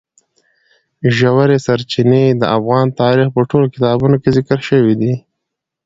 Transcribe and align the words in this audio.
ژورې 1.17 1.57
سرچینې 1.65 2.25
د 2.41 2.43
افغان 2.57 2.85
تاریخ 3.01 3.27
په 3.35 3.41
ټولو 3.49 3.65
کتابونو 3.73 4.15
کې 4.21 4.29
ذکر 4.37 4.59
شوي 4.69 4.95
دي. 5.01 5.13